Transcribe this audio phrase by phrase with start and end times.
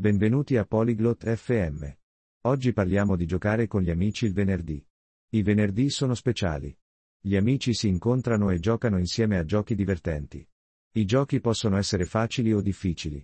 [0.00, 1.86] Benvenuti a Polyglot FM.
[2.46, 4.82] Oggi parliamo di giocare con gli amici il venerdì.
[5.32, 6.74] I venerdì sono speciali.
[7.20, 10.42] Gli amici si incontrano e giocano insieme a giochi divertenti.
[10.92, 13.22] I giochi possono essere facili o difficili.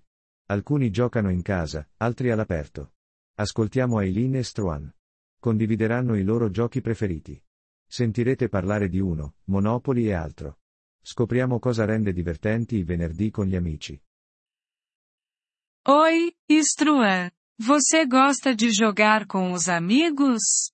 [0.48, 2.93] Alcuni giocano in casa, altri all'aperto.
[3.37, 4.95] Ascoltiamo Aileen e Struan.
[5.40, 7.43] Condivideranno i loro giochi preferiti.
[7.87, 10.58] Sentirete parlare di uno, Monopoli e altro.
[11.01, 13.99] Scopriamo cosa rende divertenti i venerdì con gli amici.
[15.88, 17.30] Oi, Struan.
[17.60, 20.73] Você gosta de jogar com os amigos?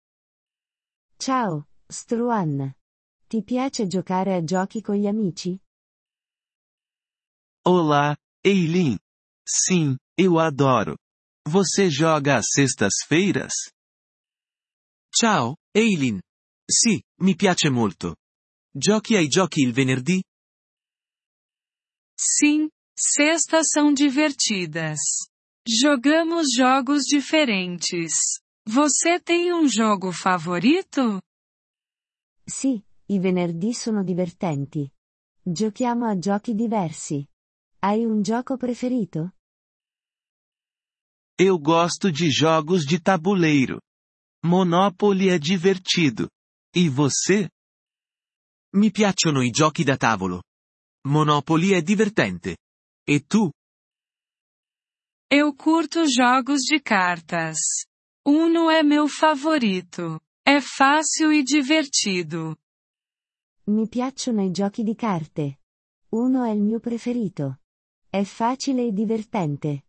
[1.21, 2.75] Ciao, Struan.
[3.29, 5.61] Ti piace giocare a giochi con gli amici?
[7.67, 8.99] Olá, Eileen.
[9.47, 10.97] Sim, eu adoro.
[11.47, 13.53] Você joga às sextas-feiras?
[15.15, 16.23] Ciao, Eileen.
[16.67, 18.17] Sì, mi piace molto.
[18.75, 20.23] Giochi ai giochi il venerdì?
[22.17, 22.71] Sim,
[23.03, 24.99] sextas são divertidas.
[25.67, 28.13] Jogamos jogos diferentes.
[28.67, 31.21] Você tem um jogo favorito?
[32.47, 34.89] Sì, i venerdì sono divertenti.
[35.43, 37.27] Giochiamo a giochi diversi.
[37.81, 39.33] Hai un gioco preferito?
[41.37, 43.81] Eu gosto de jogos de tabuleiro.
[44.45, 46.29] Monopoly é divertido.
[46.75, 47.49] E você?
[48.75, 50.43] Mi piacciono i giochi da tavolo.
[51.07, 52.57] Monopoly è divertente.
[53.07, 53.51] E tu?
[55.31, 57.59] Eu curto jogos de cartas.
[58.25, 60.21] Uno é meu favorito.
[60.47, 62.57] É fácil e divertido.
[63.67, 65.59] Mi piacciono i giochi di carte.
[66.11, 67.59] Uno è il mio preferito.
[68.09, 69.85] È facile e divertente.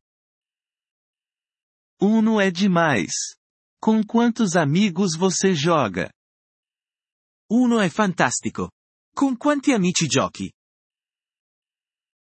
[2.01, 3.35] Uno é demais.
[3.79, 6.11] Com quantos amigos você joga?
[7.51, 8.71] Uno è fantastico.
[9.13, 10.51] Con quanti amici giochi?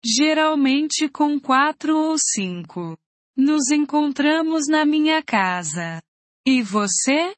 [0.08, 2.96] Geralmente com quatro ou cinco.
[3.36, 6.00] Nos encontramos na minha casa.
[6.46, 7.34] E você?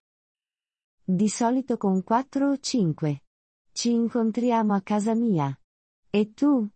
[1.09, 3.23] Di solito con quattro o cinque.
[3.73, 5.59] Ci incontriamo a casa mia.
[6.13, 6.71] E tu?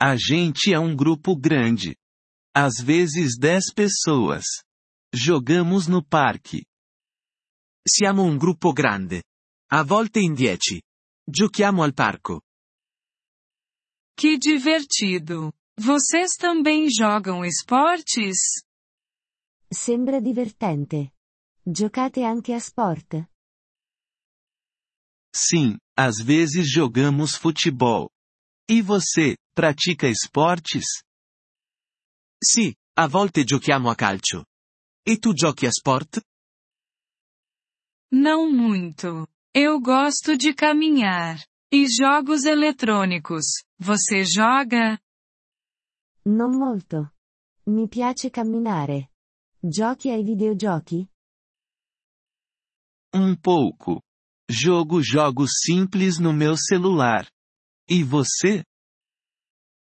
[0.00, 1.96] A gente é um grupo grande.
[2.54, 4.44] Às vezes dez pessoas.
[5.12, 6.64] Jogamos no parque.
[7.84, 9.24] Siamo un gruppo grande.
[9.72, 10.80] A volte in dieci.
[11.28, 12.40] Giochiamo al parco.
[14.20, 15.50] Que divertido!
[15.78, 18.36] Vocês também jogam esportes?
[19.72, 21.10] Sembra divertente.
[21.66, 23.24] Giocate anche a sport?
[25.34, 28.10] Sim, às vezes jogamos futebol.
[28.68, 30.84] E você, pratica esportes?
[32.44, 34.44] Sì, a volte giochiamo a calcio.
[35.06, 36.20] E tu giochi a sport?
[38.12, 39.26] Não muito.
[39.54, 41.42] Eu gosto de caminhar.
[41.72, 43.46] E jogos eletrônicos.
[43.82, 45.00] Você joga?
[46.26, 47.14] Non molto.
[47.66, 49.10] Mi piace camminare.
[49.58, 51.08] Giochi ai videogiochi?
[53.14, 54.02] Um pouco.
[54.46, 57.26] Jogo jogos simples no meu celular.
[57.88, 58.62] E você?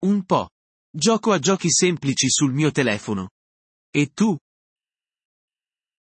[0.01, 0.49] Un po'.
[0.95, 3.29] Gioco a giochi semplici sul mio telefono.
[3.93, 4.39] E tu?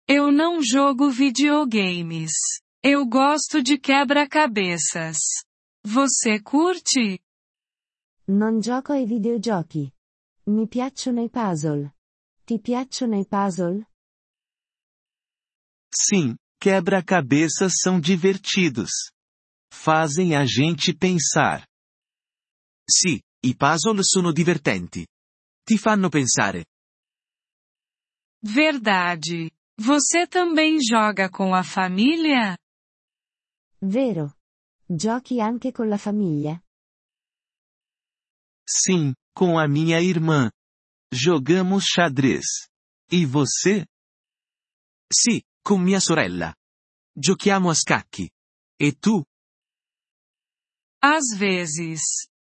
[0.09, 2.33] Eu não jogo videogames.
[2.83, 5.19] Eu gosto de quebra-cabeças.
[5.85, 7.21] Você curte?
[8.27, 9.93] Non gioco ai videogiochi.
[10.45, 11.95] Mi piacciono i puzzle.
[12.45, 13.87] Ti piacciono i puzzle?
[15.91, 19.13] Sim, quebra-cabeças são divertidos.
[19.71, 21.67] Fazem a gente pensar.
[22.89, 25.07] Sì, i puzzle sono divertenti.
[25.63, 26.65] Ti fanno pensare.
[28.43, 29.51] Verdade.
[29.77, 32.57] Você também joga com a família?
[33.83, 34.35] Vero.
[34.89, 36.64] Giochi anche con la famiglia?
[38.69, 40.51] Sim, com a minha irmã.
[41.13, 42.69] Jogamos xadrez.
[43.11, 43.87] E você?
[45.13, 46.55] Sì, con mia sorella.
[47.17, 48.31] Giochiamo a scacchi.
[48.81, 49.25] E tu?
[51.01, 52.01] Às vezes.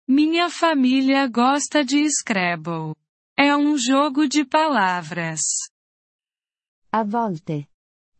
[0.07, 2.95] Minha família gosta de Scrabble.
[3.37, 5.41] É um jogo de palavras.
[6.91, 7.69] A volte.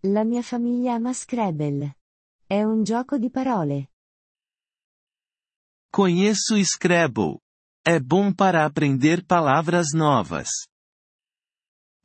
[0.04, 1.94] La mia famiglia ama Scrabble.
[2.48, 3.90] È un gioco di parole.
[5.92, 7.40] Conheço Scrabble.
[7.92, 10.68] É bom para aprender palavras novas.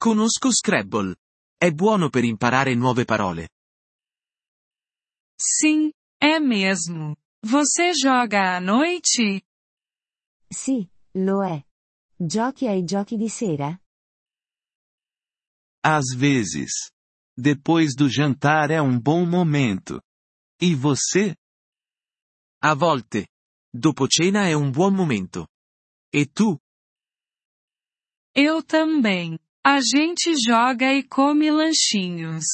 [0.00, 1.14] Conosco Scrabble.
[1.60, 3.50] È buono per imparare nuove parole.
[5.38, 7.14] Sim, é mesmo.
[7.44, 9.42] Você joga à noite?
[10.50, 11.62] Sì, lo è.
[12.18, 13.78] Giochi ai giochi di sera?
[15.84, 16.90] Às vezes.
[17.36, 20.00] Depois do jantar é um bom momento.
[20.58, 21.36] E você?
[22.62, 23.28] A volte.
[23.70, 25.48] Dopo cena è un buon momento.
[26.14, 26.60] E tu?
[28.36, 29.36] Eu também.
[29.66, 32.44] A gente joga e come lanchinhos.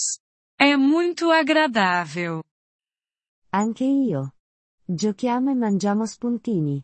[0.59, 2.43] É muito agradável.
[3.53, 4.33] Anche io.
[4.89, 6.83] Giochiamo e mangiamo spuntini.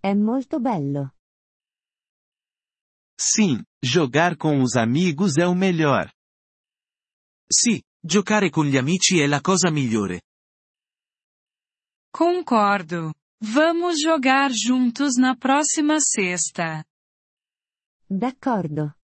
[0.00, 1.12] È molto bello.
[3.20, 6.10] Sim, jogar com os amigos é o melhor.
[7.52, 10.22] Sì, giocare con gli amici è la cosa migliore.
[12.10, 13.12] Concordo.
[13.46, 16.82] Vamos jogar juntos na próxima sexta.
[18.08, 18.94] D'accordo.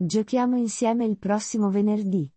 [0.00, 2.28] Giochiamo insieme il prossimo venerdì.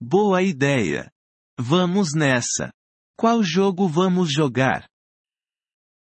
[0.00, 1.10] Boa ideia.
[1.58, 2.72] Vamos nessa.
[3.16, 4.88] Qual jogo vamos jogar?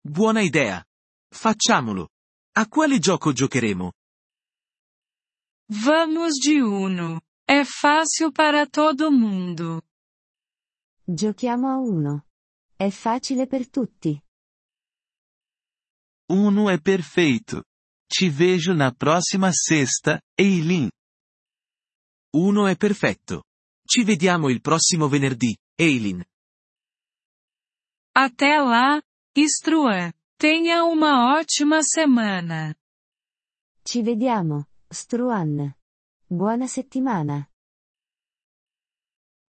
[0.03, 0.83] Buona idea.
[1.31, 2.09] Facciamolo.
[2.57, 3.93] A quale gioco giocheremo?
[5.69, 7.21] Vamos de Uno.
[7.47, 9.83] É fácil para todo mundo.
[11.07, 12.32] Giochiamo a uno.
[12.83, 14.21] È facile per tutti.
[16.33, 17.63] Uno é perfeito.
[18.09, 20.91] Te vejo na próxima sexta, Eileen.
[22.35, 23.45] Uno è perfetto.
[23.87, 26.25] Ci vediamo il prossimo venerdì, Eileen.
[28.17, 29.01] Até lá,
[29.47, 30.13] Struan.
[30.37, 32.75] Tenha uma ótima semana.
[33.85, 35.73] Ci vediamo, Struan.
[36.27, 37.49] Buona settimana.